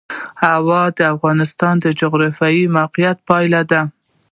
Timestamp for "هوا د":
0.45-0.99